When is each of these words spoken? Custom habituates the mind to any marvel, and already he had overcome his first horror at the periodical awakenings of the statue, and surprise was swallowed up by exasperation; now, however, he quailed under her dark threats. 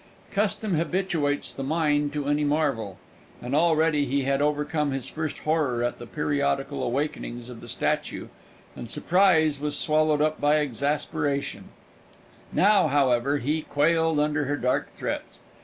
Custom 0.31 0.73
habituates 0.73 1.53
the 1.53 1.61
mind 1.61 2.11
to 2.13 2.25
any 2.25 2.43
marvel, 2.43 2.97
and 3.39 3.53
already 3.53 4.05
he 4.07 4.23
had 4.23 4.41
overcome 4.41 4.89
his 4.89 5.07
first 5.07 5.37
horror 5.37 5.83
at 5.83 5.99
the 5.99 6.07
periodical 6.07 6.81
awakenings 6.83 7.49
of 7.49 7.61
the 7.61 7.69
statue, 7.69 8.27
and 8.75 8.89
surprise 8.89 9.59
was 9.59 9.77
swallowed 9.77 10.19
up 10.19 10.41
by 10.41 10.55
exasperation; 10.59 11.65
now, 12.51 12.87
however, 12.87 13.37
he 13.37 13.61
quailed 13.61 14.19
under 14.19 14.45
her 14.45 14.57
dark 14.57 14.91
threats. 14.95 15.39